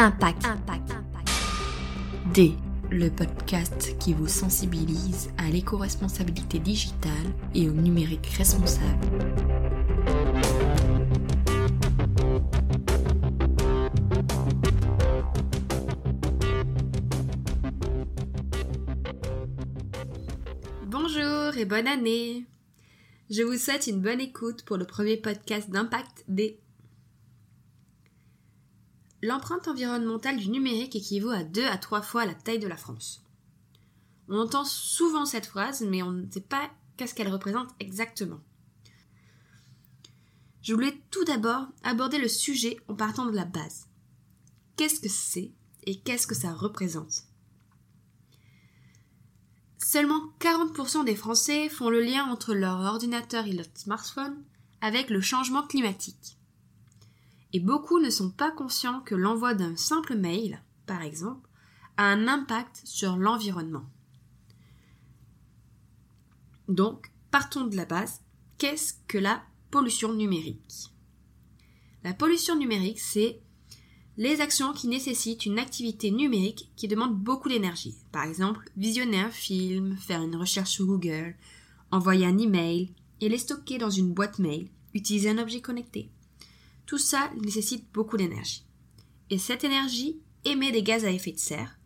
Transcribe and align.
Impact. 0.00 0.46
Impact. 0.46 0.92
D. 2.32 2.54
Le 2.88 3.10
podcast 3.10 3.98
qui 3.98 4.12
vous 4.12 4.28
sensibilise 4.28 5.30
à 5.38 5.50
l'éco-responsabilité 5.50 6.60
digitale 6.60 7.12
et 7.52 7.68
au 7.68 7.72
numérique 7.72 8.28
responsable. 8.28 9.08
Bonjour 20.86 21.56
et 21.56 21.64
bonne 21.64 21.88
année 21.88 22.44
Je 23.30 23.42
vous 23.42 23.56
souhaite 23.56 23.88
une 23.88 24.00
bonne 24.00 24.20
écoute 24.20 24.62
pour 24.64 24.76
le 24.76 24.84
premier 24.84 25.16
podcast 25.16 25.68
d'Impact 25.70 26.24
D. 26.28 26.60
L'empreinte 29.22 29.66
environnementale 29.66 30.36
du 30.36 30.48
numérique 30.48 30.94
équivaut 30.94 31.30
à 31.30 31.42
deux 31.42 31.66
à 31.66 31.76
trois 31.76 32.02
fois 32.02 32.24
la 32.24 32.34
taille 32.34 32.60
de 32.60 32.68
la 32.68 32.76
France. 32.76 33.24
On 34.28 34.38
entend 34.38 34.64
souvent 34.64 35.24
cette 35.24 35.46
phrase, 35.46 35.82
mais 35.82 36.02
on 36.02 36.12
ne 36.12 36.30
sait 36.30 36.40
pas 36.40 36.70
qu'est-ce 36.96 37.14
qu'elle 37.14 37.32
représente 37.32 37.70
exactement. 37.80 38.40
Je 40.62 40.74
voulais 40.74 41.00
tout 41.10 41.24
d'abord 41.24 41.66
aborder 41.82 42.18
le 42.18 42.28
sujet 42.28 42.76
en 42.88 42.94
partant 42.94 43.26
de 43.26 43.34
la 43.34 43.44
base. 43.44 43.88
Qu'est-ce 44.76 45.00
que 45.00 45.08
c'est 45.08 45.50
et 45.84 45.98
qu'est-ce 45.98 46.26
que 46.26 46.34
ça 46.34 46.52
représente? 46.52 47.24
Seulement 49.78 50.20
40% 50.40 51.04
des 51.04 51.16
Français 51.16 51.68
font 51.68 51.88
le 51.88 52.02
lien 52.02 52.24
entre 52.26 52.54
leur 52.54 52.80
ordinateur 52.80 53.46
et 53.46 53.52
leur 53.52 53.66
smartphone 53.74 54.44
avec 54.80 55.10
le 55.10 55.20
changement 55.20 55.66
climatique 55.66 56.37
et 57.52 57.60
beaucoup 57.60 57.98
ne 57.98 58.10
sont 58.10 58.30
pas 58.30 58.50
conscients 58.50 59.00
que 59.00 59.14
l'envoi 59.14 59.54
d'un 59.54 59.76
simple 59.76 60.16
mail, 60.16 60.62
par 60.86 61.02
exemple, 61.02 61.48
a 61.96 62.04
un 62.04 62.28
impact 62.28 62.82
sur 62.84 63.16
l'environnement. 63.16 63.86
Donc, 66.68 67.10
partons 67.30 67.66
de 67.66 67.76
la 67.76 67.86
base, 67.86 68.20
qu'est-ce 68.58 68.94
que 69.06 69.18
la 69.18 69.42
pollution 69.70 70.12
numérique? 70.12 70.92
La 72.04 72.12
pollution 72.12 72.56
numérique, 72.56 73.00
c'est 73.00 73.40
les 74.18 74.40
actions 74.40 74.72
qui 74.72 74.88
nécessitent 74.88 75.46
une 75.46 75.58
activité 75.58 76.10
numérique 76.10 76.70
qui 76.76 76.88
demande 76.88 77.16
beaucoup 77.16 77.48
d'énergie. 77.48 77.96
Par 78.12 78.24
exemple, 78.24 78.70
visionner 78.76 79.20
un 79.20 79.30
film, 79.30 79.96
faire 79.96 80.22
une 80.22 80.36
recherche 80.36 80.70
sur 80.70 80.86
Google, 80.86 81.36
envoyer 81.90 82.26
un 82.26 82.36
email 82.36 82.94
et 83.20 83.28
les 83.28 83.38
stocker 83.38 83.78
dans 83.78 83.90
une 83.90 84.12
boîte 84.12 84.38
mail, 84.38 84.70
utiliser 84.92 85.30
un 85.30 85.38
objet 85.38 85.60
connecté. 85.60 86.10
Tout 86.88 86.96
ça 86.96 87.30
nécessite 87.42 87.84
beaucoup 87.92 88.16
d'énergie. 88.16 88.64
Et 89.28 89.36
cette 89.36 89.62
énergie 89.62 90.22
émet 90.46 90.72
des 90.72 90.82
gaz 90.82 91.04
à 91.04 91.10
effet 91.10 91.32
de 91.32 91.38
serre, 91.38 91.78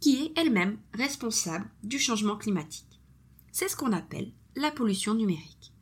qui 0.00 0.22
est 0.22 0.32
elle-même 0.38 0.78
responsable 0.94 1.70
du 1.84 1.98
changement 1.98 2.38
climatique. 2.38 2.98
C'est 3.52 3.68
ce 3.68 3.76
qu'on 3.76 3.92
appelle 3.92 4.32
la 4.56 4.70
pollution 4.70 5.12
numérique. 5.12 5.74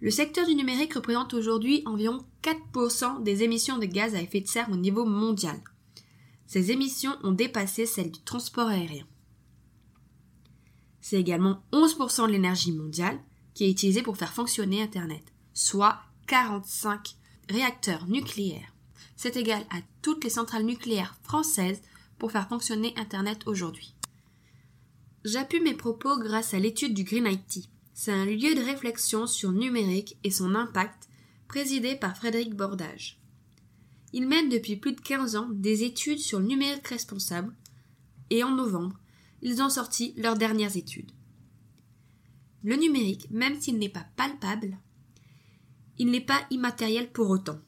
Le 0.00 0.12
secteur 0.12 0.46
du 0.46 0.54
numérique 0.54 0.94
représente 0.94 1.34
aujourd'hui 1.34 1.82
environ 1.86 2.24
4% 2.44 3.24
des 3.24 3.42
émissions 3.42 3.78
de 3.78 3.86
gaz 3.86 4.14
à 4.14 4.22
effet 4.22 4.40
de 4.40 4.46
serre 4.46 4.70
au 4.70 4.76
niveau 4.76 5.04
mondial. 5.04 5.60
Ces 6.46 6.70
émissions 6.70 7.16
ont 7.24 7.32
dépassé 7.32 7.84
celles 7.84 8.12
du 8.12 8.22
transport 8.22 8.68
aérien. 8.68 9.08
C'est 11.00 11.18
également 11.18 11.64
11% 11.72 12.28
de 12.28 12.32
l'énergie 12.32 12.70
mondiale 12.70 13.18
qui 13.54 13.64
est 13.64 13.70
utilisée 13.72 14.02
pour 14.02 14.16
faire 14.16 14.32
fonctionner 14.32 14.80
Internet, 14.80 15.24
soit 15.52 15.98
45 16.28 17.16
réacteurs 17.48 18.06
nucléaires. 18.06 18.74
C'est 19.16 19.36
égal 19.36 19.62
à 19.70 19.80
toutes 20.02 20.22
les 20.24 20.30
centrales 20.30 20.64
nucléaires 20.64 21.16
françaises 21.22 21.80
pour 22.18 22.30
faire 22.30 22.48
fonctionner 22.48 22.92
Internet 22.96 23.40
aujourd'hui. 23.46 23.94
J'appuie 25.24 25.60
mes 25.60 25.74
propos 25.74 26.18
grâce 26.18 26.52
à 26.52 26.58
l'étude 26.58 26.92
du 26.92 27.04
Green 27.04 27.26
IT. 27.26 27.68
C'est 27.94 28.12
un 28.12 28.26
lieu 28.26 28.54
de 28.54 28.64
réflexion 28.64 29.26
sur 29.26 29.52
numérique 29.52 30.18
et 30.22 30.30
son 30.30 30.54
impact, 30.54 31.08
présidé 31.48 31.96
par 31.96 32.14
Frédéric 32.14 32.54
Bordage. 32.54 33.18
Il 34.12 34.28
mène 34.28 34.50
depuis 34.50 34.76
plus 34.76 34.92
de 34.92 35.00
15 35.00 35.34
ans 35.34 35.48
des 35.50 35.82
études 35.82 36.20
sur 36.20 36.40
le 36.40 36.46
numérique 36.46 36.86
responsable 36.88 37.54
et 38.28 38.44
en 38.44 38.50
novembre, 38.50 38.98
ils 39.40 39.62
ont 39.62 39.70
sorti 39.70 40.12
leurs 40.18 40.36
dernières 40.36 40.76
études. 40.76 41.10
Le 42.62 42.76
numérique, 42.76 43.30
même 43.30 43.58
s'il 43.58 43.78
n'est 43.78 43.88
pas 43.88 44.06
palpable, 44.16 44.76
il 45.98 46.10
n'est 46.10 46.20
pas 46.20 46.46
immatériel 46.50 47.10
pour 47.10 47.30
autant. 47.30 47.58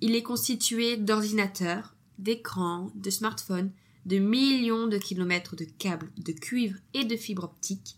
Il 0.00 0.14
est 0.14 0.22
constitué 0.22 0.96
d'ordinateurs, 0.96 1.94
d'écrans, 2.18 2.90
de 2.94 3.10
smartphones, 3.10 3.72
de 4.06 4.18
millions 4.18 4.86
de 4.86 4.98
kilomètres 4.98 5.56
de 5.56 5.64
câbles, 5.64 6.10
de 6.16 6.32
cuivre 6.32 6.78
et 6.94 7.04
de 7.04 7.16
fibres 7.16 7.44
optiques, 7.44 7.96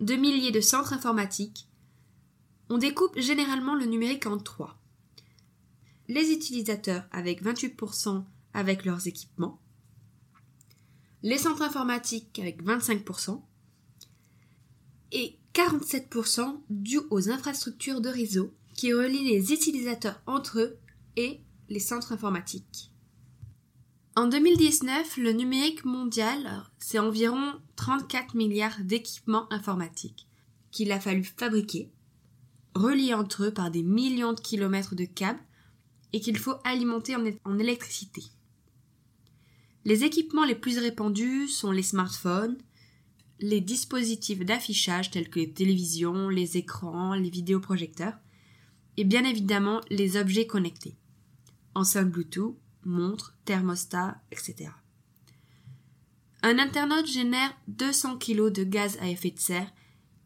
de 0.00 0.14
milliers 0.14 0.52
de 0.52 0.60
centres 0.60 0.92
informatiques. 0.92 1.68
On 2.68 2.78
découpe 2.78 3.18
généralement 3.18 3.74
le 3.74 3.86
numérique 3.86 4.26
en 4.26 4.38
trois. 4.38 4.78
Les 6.06 6.30
utilisateurs 6.30 7.04
avec 7.10 7.42
28% 7.42 8.24
avec 8.54 8.84
leurs 8.84 9.06
équipements, 9.06 9.60
les 11.22 11.38
centres 11.38 11.62
informatiques 11.62 12.38
avec 12.38 12.62
25%, 12.62 13.42
et 15.12 15.37
47% 15.58 16.60
dû 16.70 17.00
aux 17.10 17.30
infrastructures 17.30 18.00
de 18.00 18.08
réseau 18.08 18.54
qui 18.74 18.92
relient 18.92 19.24
les 19.24 19.52
utilisateurs 19.52 20.22
entre 20.24 20.60
eux 20.60 20.78
et 21.16 21.40
les 21.68 21.80
centres 21.80 22.12
informatiques. 22.12 22.92
En 24.14 24.28
2019, 24.28 25.16
le 25.16 25.32
numérique 25.32 25.84
mondial, 25.84 26.62
c'est 26.78 27.00
environ 27.00 27.54
34 27.74 28.36
milliards 28.36 28.78
d'équipements 28.84 29.52
informatiques 29.52 30.28
qu'il 30.70 30.92
a 30.92 31.00
fallu 31.00 31.24
fabriquer, 31.24 31.90
reliés 32.76 33.14
entre 33.14 33.46
eux 33.46 33.50
par 33.52 33.72
des 33.72 33.82
millions 33.82 34.34
de 34.34 34.40
kilomètres 34.40 34.94
de 34.94 35.06
câbles 35.06 35.42
et 36.12 36.20
qu'il 36.20 36.38
faut 36.38 36.54
alimenter 36.62 37.16
en 37.16 37.58
électricité. 37.58 38.22
Les 39.84 40.04
équipements 40.04 40.44
les 40.44 40.54
plus 40.54 40.78
répandus 40.78 41.48
sont 41.48 41.72
les 41.72 41.82
smartphones, 41.82 42.58
les 43.40 43.60
dispositifs 43.60 44.44
d'affichage 44.44 45.10
tels 45.10 45.28
que 45.28 45.40
les 45.40 45.52
télévisions, 45.52 46.28
les 46.28 46.56
écrans, 46.56 47.14
les 47.14 47.30
vidéoprojecteurs, 47.30 48.18
et 48.96 49.04
bien 49.04 49.24
évidemment 49.24 49.80
les 49.90 50.16
objets 50.16 50.46
connectés. 50.46 50.96
Enceinte 51.74 52.10
Bluetooth, 52.10 52.58
montres, 52.84 53.36
thermostat, 53.44 54.20
etc. 54.32 54.70
Un 56.42 56.58
internaute 56.58 57.06
génère 57.06 57.56
200 57.68 58.18
kg 58.18 58.50
de 58.50 58.64
gaz 58.64 58.96
à 59.00 59.08
effet 59.08 59.30
de 59.30 59.38
serre 59.38 59.72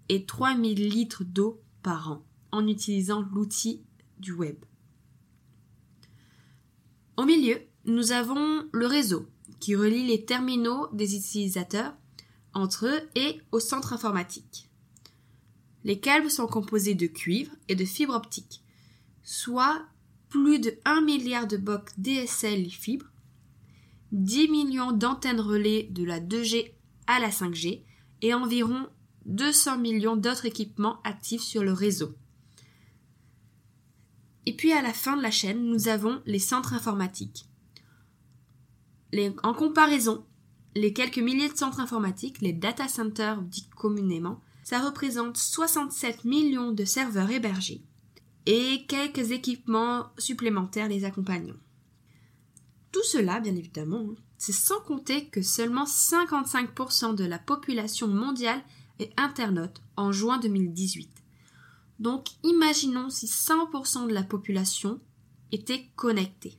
et 0.08 0.24
3000 0.24 0.88
litres 0.88 1.24
d'eau 1.24 1.62
par 1.82 2.10
an 2.10 2.24
en 2.50 2.66
utilisant 2.66 3.22
l'outil 3.32 3.82
du 4.18 4.32
web. 4.32 4.56
Au 7.16 7.24
milieu, 7.24 7.60
nous 7.84 8.12
avons 8.12 8.68
le 8.72 8.86
réseau 8.86 9.26
qui 9.58 9.74
relie 9.74 10.06
les 10.06 10.24
terminaux 10.24 10.88
des 10.92 11.16
utilisateurs 11.16 11.94
entre 12.54 12.86
eux 12.86 13.00
et 13.14 13.40
au 13.50 13.60
centre 13.60 13.92
informatique. 13.92 14.68
Les 15.84 15.98
câbles 15.98 16.30
sont 16.30 16.46
composés 16.46 16.94
de 16.94 17.06
cuivre 17.06 17.52
et 17.68 17.74
de 17.74 17.84
fibres 17.84 18.14
optiques, 18.14 18.62
soit 19.24 19.82
plus 20.28 20.58
de 20.58 20.74
1 20.84 21.00
milliard 21.02 21.46
de 21.46 21.56
box 21.56 21.92
DSL 21.98 22.70
fibres, 22.70 23.10
10 24.12 24.48
millions 24.48 24.92
d'antennes 24.92 25.40
relais 25.40 25.88
de 25.90 26.04
la 26.04 26.20
2G 26.20 26.72
à 27.06 27.18
la 27.18 27.30
5G 27.30 27.82
et 28.20 28.34
environ 28.34 28.88
200 29.26 29.78
millions 29.78 30.16
d'autres 30.16 30.46
équipements 30.46 31.00
actifs 31.02 31.42
sur 31.42 31.62
le 31.62 31.72
réseau. 31.72 32.14
Et 34.46 34.54
puis 34.54 34.72
à 34.72 34.82
la 34.82 34.92
fin 34.92 35.16
de 35.16 35.22
la 35.22 35.30
chaîne, 35.30 35.64
nous 35.64 35.88
avons 35.88 36.22
les 36.26 36.38
centres 36.38 36.74
informatiques. 36.74 37.46
en 39.42 39.54
comparaison, 39.54 40.26
les 40.74 40.92
quelques 40.92 41.18
milliers 41.18 41.48
de 41.48 41.56
centres 41.56 41.80
informatiques, 41.80 42.40
les 42.40 42.52
data 42.52 42.88
centers 42.88 43.42
dits 43.42 43.68
communément, 43.76 44.40
ça 44.62 44.80
représente 44.80 45.36
67 45.36 46.24
millions 46.24 46.72
de 46.72 46.84
serveurs 46.84 47.30
hébergés 47.30 47.82
et 48.46 48.84
quelques 48.88 49.30
équipements 49.30 50.06
supplémentaires 50.18 50.88
les 50.88 51.04
accompagnant. 51.04 51.56
Tout 52.90 53.02
cela, 53.04 53.40
bien 53.40 53.54
évidemment, 53.54 54.06
hein, 54.10 54.14
c'est 54.38 54.52
sans 54.52 54.80
compter 54.80 55.26
que 55.26 55.42
seulement 55.42 55.84
55% 55.84 57.14
de 57.14 57.24
la 57.24 57.38
population 57.38 58.08
mondiale 58.08 58.60
est 58.98 59.12
internaute 59.16 59.80
en 59.96 60.12
juin 60.12 60.38
2018. 60.38 61.10
Donc 62.00 62.26
imaginons 62.42 63.10
si 63.10 63.26
100% 63.26 64.08
de 64.08 64.12
la 64.12 64.22
population 64.22 65.00
était 65.52 65.86
connectée. 65.96 66.58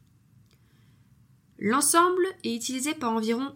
L'ensemble 1.59 2.25
est 2.43 2.55
utilisé 2.55 2.93
par 2.93 3.11
environ 3.11 3.55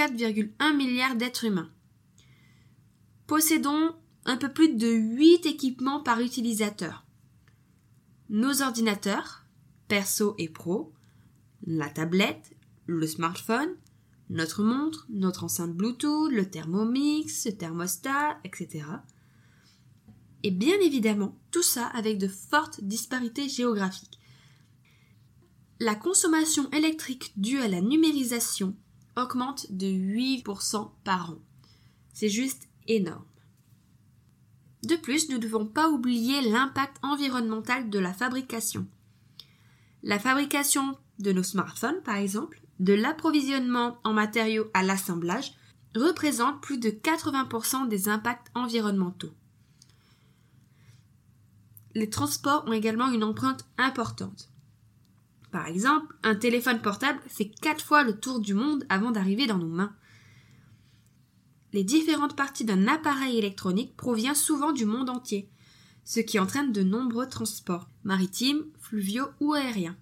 4,1 0.00 0.74
milliards 0.74 1.14
d'êtres 1.14 1.44
humains. 1.44 1.70
Possédons 3.26 3.94
un 4.24 4.38
peu 4.38 4.50
plus 4.50 4.74
de 4.74 4.88
8 4.88 5.44
équipements 5.44 6.02
par 6.02 6.20
utilisateur. 6.20 7.04
Nos 8.30 8.62
ordinateurs, 8.62 9.44
perso 9.88 10.34
et 10.38 10.48
pro, 10.48 10.94
la 11.66 11.90
tablette, 11.90 12.56
le 12.86 13.06
smartphone, 13.06 13.76
notre 14.30 14.62
montre, 14.62 15.06
notre 15.10 15.44
enceinte 15.44 15.74
Bluetooth, 15.74 16.32
le 16.32 16.48
thermomix, 16.48 17.44
le 17.44 17.52
thermostat, 17.52 18.38
etc. 18.44 18.86
Et 20.44 20.50
bien 20.50 20.80
évidemment, 20.80 21.38
tout 21.50 21.62
ça 21.62 21.88
avec 21.88 22.16
de 22.16 22.28
fortes 22.28 22.82
disparités 22.82 23.50
géographiques. 23.50 24.18
La 25.78 25.94
consommation 25.94 26.70
électrique 26.70 27.34
due 27.36 27.58
à 27.58 27.68
la 27.68 27.82
numérisation 27.82 28.74
augmente 29.16 29.66
de 29.70 29.86
8% 29.86 30.90
par 31.04 31.30
an. 31.30 31.38
C'est 32.12 32.28
juste 32.28 32.68
énorme. 32.86 33.24
De 34.82 34.96
plus, 34.96 35.28
nous 35.28 35.36
ne 35.36 35.42
devons 35.42 35.66
pas 35.66 35.88
oublier 35.88 36.40
l'impact 36.42 36.96
environnemental 37.02 37.90
de 37.90 37.98
la 37.98 38.12
fabrication. 38.12 38.86
La 40.02 40.18
fabrication 40.18 40.96
de 41.18 41.32
nos 41.32 41.42
smartphones, 41.42 42.02
par 42.02 42.16
exemple, 42.16 42.62
de 42.78 42.94
l'approvisionnement 42.94 43.98
en 44.04 44.14
matériaux 44.14 44.70
à 44.72 44.82
l'assemblage, 44.82 45.52
représente 45.94 46.62
plus 46.62 46.78
de 46.78 46.90
80% 46.90 47.88
des 47.88 48.08
impacts 48.08 48.48
environnementaux. 48.54 49.34
Les 51.94 52.08
transports 52.08 52.64
ont 52.66 52.72
également 52.72 53.10
une 53.10 53.24
empreinte 53.24 53.66
importante. 53.76 54.49
Par 55.50 55.66
exemple, 55.66 56.14
un 56.22 56.36
téléphone 56.36 56.80
portable 56.80 57.20
fait 57.26 57.50
4 57.60 57.84
fois 57.84 58.02
le 58.04 58.18
tour 58.18 58.40
du 58.40 58.54
monde 58.54 58.84
avant 58.88 59.10
d'arriver 59.10 59.46
dans 59.46 59.58
nos 59.58 59.68
mains. 59.68 59.94
Les 61.72 61.84
différentes 61.84 62.36
parties 62.36 62.64
d'un 62.64 62.88
appareil 62.88 63.36
électronique 63.36 63.96
proviennent 63.96 64.34
souvent 64.34 64.72
du 64.72 64.84
monde 64.84 65.10
entier, 65.10 65.48
ce 66.04 66.20
qui 66.20 66.38
entraîne 66.38 66.72
de 66.72 66.82
nombreux 66.82 67.28
transports, 67.28 67.88
maritimes, 68.04 68.64
fluviaux 68.80 69.28
ou 69.40 69.54
aériens. 69.54 69.96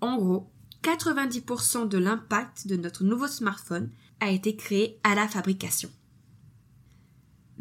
En 0.00 0.16
gros, 0.16 0.50
90% 0.82 1.88
de 1.88 1.98
l'impact 1.98 2.66
de 2.66 2.76
notre 2.76 3.04
nouveau 3.04 3.26
smartphone 3.26 3.90
a 4.20 4.30
été 4.30 4.54
créé 4.56 4.98
à 5.02 5.14
la 5.14 5.28
fabrication. 5.28 5.90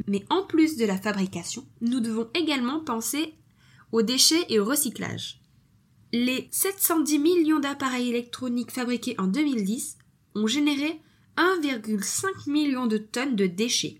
Mais 0.07 0.25
en 0.29 0.43
plus 0.43 0.75
de 0.77 0.85
la 0.85 0.97
fabrication, 0.97 1.65
nous 1.81 1.99
devons 1.99 2.29
également 2.33 2.79
penser 2.79 3.35
aux 3.91 4.01
déchets 4.01 4.45
et 4.49 4.59
au 4.59 4.65
recyclage. 4.65 5.42
Les 6.15 6.47
710 6.51 7.17
millions 7.17 7.59
d'appareils 7.59 8.09
électroniques 8.09 8.69
fabriqués 8.69 9.15
en 9.17 9.25
2010 9.25 9.97
ont 10.35 10.45
généré 10.45 11.01
1,5 11.37 12.51
million 12.51 12.85
de 12.85 12.97
tonnes 12.99 13.35
de 13.35 13.47
déchets, 13.47 13.99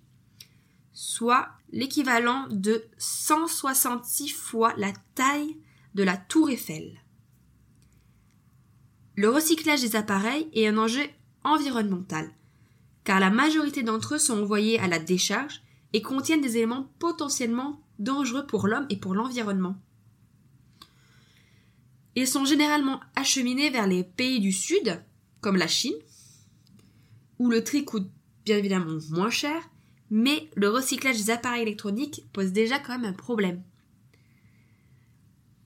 soit 0.94 1.50
l'équivalent 1.72 2.46
de 2.52 2.84
166 3.00 4.30
fois 4.30 4.76
la 4.78 4.94
taille 5.16 5.58
de 5.96 6.04
la 6.04 6.16
tour 6.16 6.52
Eiffel. 6.52 7.02
Le 9.16 9.30
recyclage 9.30 9.82
des 9.82 9.96
appareils 9.96 10.48
est 10.54 10.68
un 10.68 10.78
enjeu 10.78 11.08
environnemental, 11.44 12.30
car 13.06 13.20
la 13.20 13.32
majorité 13.32 13.82
d'entre 13.82 14.14
eux 14.14 14.20
sont 14.20 14.40
envoyés 14.40 14.78
à 14.78 14.88
la 14.88 15.00
décharge 15.00 15.64
et 15.94 16.04
contiennent 16.04 16.42
des 16.42 16.58
éléments 16.58 16.94
potentiellement 17.00 17.82
dangereux 17.98 18.46
pour 18.46 18.68
l'homme 18.68 18.86
et 18.92 18.98
pour 18.98 19.16
l'environnement. 19.16 19.78
Ils 22.16 22.28
sont 22.28 22.46
généralement 22.46 23.00
acheminés 23.16 23.70
vers 23.70 23.88
les 23.88 24.04
pays 24.04 24.40
du 24.40 24.52
Sud, 24.52 25.04
comme 25.42 25.58
la 25.58 25.68
Chine, 25.68 25.96
où 27.40 27.50
le 27.50 27.64
tri 27.64 27.86
coûte 27.86 28.10
bien 28.46 28.58
évidemment 28.58 29.00
moins 29.10 29.30
cher, 29.30 29.70
mais 30.10 30.50
le 30.56 30.70
recyclage 30.70 31.18
des 31.18 31.30
appareils 31.32 31.64
électroniques 31.64 32.26
pose 32.34 32.52
déjà 32.52 32.78
quand 32.80 33.00
même 33.00 33.12
un 33.12 33.14
problème. 33.14 33.64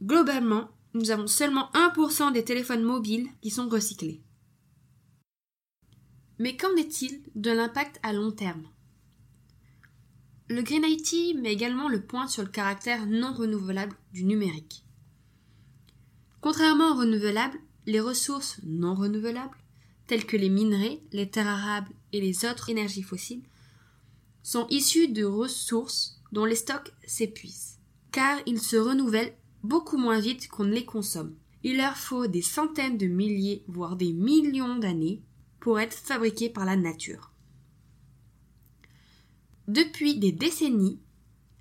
Globalement, 0.01 0.69
nous 0.93 1.11
avons 1.11 1.27
seulement 1.27 1.69
1% 1.73 2.31
des 2.31 2.45
téléphones 2.45 2.83
mobiles 2.83 3.27
qui 3.41 3.49
sont 3.49 3.67
recyclés. 3.67 4.21
Mais 6.39 6.55
qu'en 6.55 6.75
est-il 6.75 7.21
de 7.35 7.51
l'impact 7.51 7.99
à 8.03 8.13
long 8.13 8.31
terme? 8.31 8.63
Le 10.49 10.61
Green 10.61 10.85
IT 10.85 11.35
met 11.35 11.51
également 11.51 11.89
le 11.89 12.01
point 12.01 12.27
sur 12.27 12.43
le 12.43 12.49
caractère 12.49 13.05
non 13.05 13.33
renouvelable 13.33 13.97
du 14.13 14.23
numérique. 14.23 14.86
Contrairement 16.41 16.91
aux 16.91 16.99
renouvelables, 16.99 17.59
les 17.85 17.99
ressources 17.99 18.59
non 18.63 18.93
renouvelables, 18.93 19.57
telles 20.07 20.25
que 20.25 20.37
les 20.37 20.49
minerais, 20.49 21.01
les 21.11 21.29
terres 21.29 21.47
arables 21.47 21.91
et 22.13 22.21
les 22.21 22.45
autres 22.45 22.69
énergies 22.69 23.03
fossiles, 23.03 23.43
sont 24.43 24.67
issues 24.69 25.09
de 25.09 25.25
ressources 25.25 26.21
dont 26.31 26.45
les 26.45 26.55
stocks 26.55 26.93
s'épuisent, 27.05 27.79
car 28.11 28.39
ils 28.45 28.61
se 28.61 28.77
renouvellent 28.77 29.35
beaucoup 29.63 29.97
moins 29.97 30.19
vite 30.19 30.47
qu'on 30.47 30.63
ne 30.63 30.73
les 30.73 30.85
consomme. 30.85 31.35
Il 31.63 31.77
leur 31.77 31.97
faut 31.97 32.27
des 32.27 32.41
centaines 32.41 32.97
de 32.97 33.07
milliers, 33.07 33.63
voire 33.67 33.95
des 33.95 34.13
millions 34.13 34.77
d'années 34.77 35.21
pour 35.59 35.79
être 35.79 35.93
fabriqués 35.93 36.49
par 36.49 36.65
la 36.65 36.75
nature. 36.75 37.33
Depuis 39.67 40.17
des 40.17 40.31
décennies, 40.31 40.99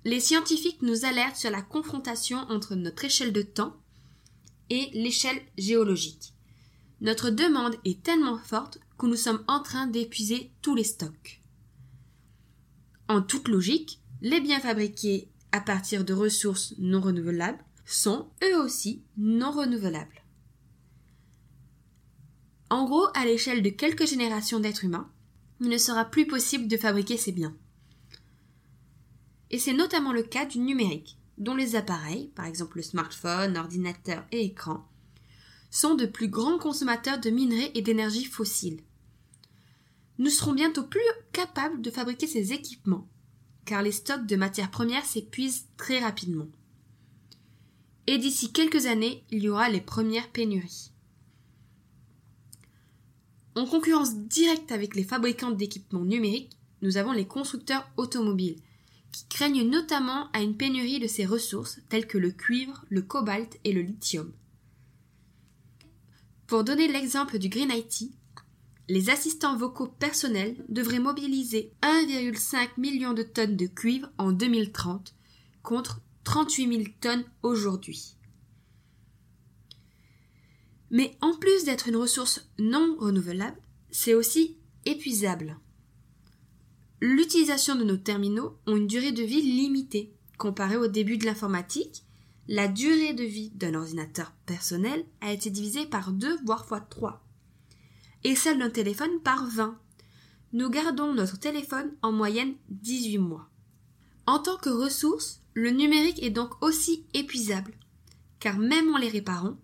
les 0.05 0.21
scientifiques 0.21 0.81
nous 0.81 1.03
alertent 1.03 1.35
sur 1.35 1.51
la 1.51 1.61
confrontation 1.61 2.37
entre 2.49 2.75
notre 2.75 3.03
échelle 3.03 3.33
de 3.33 3.41
temps 3.41 3.75
et 4.69 4.89
l'échelle 4.93 5.41
géologique. 5.57 6.33
Notre 7.01 7.29
demande 7.29 7.75
est 7.85 8.01
tellement 8.01 8.37
forte 8.39 8.79
que 8.97 9.05
nous 9.05 9.15
sommes 9.15 9.43
en 9.47 9.61
train 9.61 9.87
d'épuiser 9.87 10.51
tous 10.61 10.75
les 10.75 10.83
stocks. 10.83 11.41
En 13.07 13.21
toute 13.21 13.47
logique, 13.47 14.01
les 14.21 14.41
biens 14.41 14.59
fabriqués 14.59 15.29
à 15.51 15.61
partir 15.61 16.03
de 16.03 16.13
ressources 16.13 16.73
non 16.77 17.01
renouvelables 17.01 17.63
sont 17.85 18.27
eux 18.43 18.57
aussi 18.57 19.03
non 19.17 19.51
renouvelables. 19.51 20.23
En 22.69 22.85
gros, 22.85 23.07
à 23.13 23.25
l'échelle 23.25 23.61
de 23.61 23.69
quelques 23.69 24.07
générations 24.07 24.59
d'êtres 24.59 24.83
humains, 24.83 25.09
il 25.61 25.69
ne 25.69 25.77
sera 25.77 26.03
plus 26.03 26.27
possible 26.27 26.67
de 26.67 26.77
fabriquer 26.77 27.17
ces 27.17 27.31
biens. 27.31 27.55
Et 29.49 29.59
c'est 29.59 29.73
notamment 29.73 30.11
le 30.11 30.23
cas 30.23 30.45
du 30.45 30.59
numérique, 30.59 31.17
dont 31.37 31.55
les 31.55 31.75
appareils, 31.75 32.31
par 32.35 32.45
exemple 32.45 32.77
le 32.77 32.83
smartphone, 32.83 33.57
ordinateur 33.57 34.25
et 34.31 34.43
écran, 34.43 34.87
sont 35.69 35.95
de 35.95 36.05
plus 36.05 36.27
grands 36.27 36.57
consommateurs 36.57 37.19
de 37.19 37.29
minerais 37.29 37.71
et 37.75 37.81
d'énergie 37.81 38.25
fossile. 38.25 38.81
Nous 40.17 40.29
serons 40.29 40.53
bientôt 40.53 40.83
plus 40.83 41.01
capables 41.31 41.81
de 41.81 41.91
fabriquer 41.91 42.27
ces 42.27 42.53
équipements, 42.53 43.07
car 43.65 43.81
les 43.81 43.91
stocks 43.91 44.25
de 44.25 44.35
matières 44.35 44.71
premières 44.71 45.05
s'épuisent 45.05 45.67
très 45.77 45.99
rapidement 45.99 46.47
et 48.07 48.17
d'ici 48.17 48.51
quelques 48.51 48.85
années, 48.85 49.23
il 49.29 49.43
y 49.43 49.49
aura 49.49 49.69
les 49.69 49.81
premières 49.81 50.31
pénuries. 50.31 50.91
En 53.55 53.65
concurrence 53.65 54.15
directe 54.15 54.71
avec 54.71 54.95
les 54.95 55.03
fabricants 55.03 55.51
d'équipements 55.51 56.05
numériques, 56.05 56.57
nous 56.81 56.97
avons 56.97 57.11
les 57.11 57.27
constructeurs 57.27 57.89
automobiles, 57.97 58.55
qui 59.17 59.25
craignent 59.29 59.67
notamment 59.67 60.29
à 60.31 60.41
une 60.41 60.55
pénurie 60.55 60.99
de 60.99 61.07
ces 61.07 61.25
ressources 61.25 61.79
telles 61.89 62.07
que 62.07 62.17
le 62.17 62.31
cuivre, 62.31 62.85
le 62.89 63.01
cobalt 63.01 63.59
et 63.63 63.73
le 63.73 63.81
lithium. 63.81 64.31
Pour 66.45 66.63
donner 66.63 66.87
l'exemple 66.87 67.39
du 67.39 67.49
Green 67.49 67.71
IT, 67.71 68.11
les 68.89 69.09
assistants 69.09 69.57
vocaux 69.57 69.87
personnels 69.87 70.55
devraient 70.69 70.99
mobiliser 70.99 71.71
1,5 71.81 72.69
million 72.77 73.13
de 73.13 73.23
tonnes 73.23 73.57
de 73.57 73.65
cuivre 73.65 74.09
en 74.17 74.31
2030 74.31 75.13
contre 75.61 75.99
38 76.23 76.73
000 76.73 76.83
tonnes 77.01 77.25
aujourd'hui. 77.41 78.15
Mais 80.89 81.17
en 81.19 81.35
plus 81.35 81.65
d'être 81.65 81.89
une 81.89 81.97
ressource 81.97 82.49
non 82.59 82.95
renouvelable, 82.99 83.57
c'est 83.91 84.13
aussi 84.13 84.57
épuisable. 84.85 85.57
L'utilisation 86.99 87.75
de 87.75 87.83
nos 87.83 87.97
terminaux 87.97 88.57
ont 88.65 88.75
une 88.75 88.87
durée 88.87 89.11
de 89.11 89.21
vie 89.21 89.41
limitée. 89.41 90.13
Comparée 90.39 90.77
au 90.77 90.87
début 90.87 91.17
de 91.17 91.25
l'informatique, 91.25 92.03
la 92.47 92.67
durée 92.67 93.13
de 93.13 93.23
vie 93.23 93.51
d'un 93.51 93.75
ordinateur 93.75 94.31
personnel 94.45 95.05
a 95.21 95.31
été 95.31 95.49
divisée 95.49 95.85
par 95.85 96.11
2 96.11 96.39
voire 96.45 96.65
fois 96.65 96.79
3 96.79 97.23
et 98.23 98.35
celle 98.35 98.59
d'un 98.59 98.69
téléphone 98.69 99.21
par 99.23 99.45
20. 99.47 99.77
Nous 100.53 100.69
gardons 100.69 101.13
notre 101.13 101.39
téléphone 101.39 101.91
en 102.01 102.11
moyenne 102.11 102.55
18 102.69 103.19
mois. 103.19 103.49
En 104.25 104.39
tant 104.39 104.57
que 104.57 104.69
ressource, 104.69 105.41
le 105.53 105.69
numérique 105.69 106.21
est 106.23 106.31
donc 106.31 106.63
aussi 106.63 107.05
épuisable, 107.13 107.73
car 108.39 108.57
même 108.57 108.93
en 108.93 108.97
les 108.97 109.09
réparant, 109.09 109.57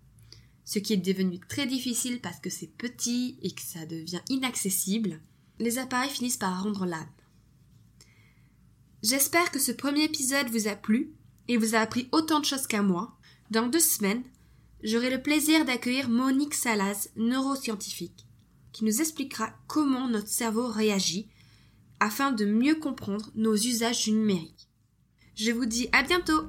ce 0.65 0.79
qui 0.79 0.93
est 0.93 0.97
devenu 0.97 1.39
très 1.39 1.65
difficile 1.65 2.21
parce 2.21 2.39
que 2.39 2.49
c'est 2.49 2.67
petit 2.67 3.37
et 3.41 3.51
que 3.51 3.61
ça 3.61 3.85
devient 3.85 4.21
inaccessible, 4.29 5.19
les 5.59 5.77
appareils 5.77 6.09
finissent 6.09 6.37
par 6.37 6.63
rendre 6.63 6.85
l'âme. 6.85 7.09
J'espère 9.03 9.51
que 9.51 9.59
ce 9.59 9.73
premier 9.73 10.05
épisode 10.05 10.47
vous 10.47 10.69
a 10.69 10.77
plu 10.77 11.11
et 11.49 11.57
vous 11.57 11.75
a 11.75 11.79
appris 11.79 12.07
autant 12.13 12.39
de 12.39 12.45
choses 12.45 12.67
qu'à 12.67 12.81
moi. 12.81 13.17
Dans 13.51 13.67
deux 13.67 13.81
semaines, 13.81 14.23
j'aurai 14.81 15.09
le 15.09 15.21
plaisir 15.21 15.65
d'accueillir 15.65 16.07
Monique 16.07 16.53
Salas, 16.53 17.09
neuroscientifique, 17.17 18.25
qui 18.71 18.85
nous 18.85 19.01
expliquera 19.01 19.49
comment 19.67 20.07
notre 20.07 20.29
cerveau 20.29 20.67
réagit 20.67 21.27
afin 21.99 22.31
de 22.31 22.45
mieux 22.45 22.75
comprendre 22.75 23.29
nos 23.35 23.55
usages 23.55 24.05
du 24.05 24.13
numérique. 24.13 24.69
Je 25.35 25.51
vous 25.51 25.65
dis 25.65 25.89
à 25.91 26.03
bientôt 26.03 26.45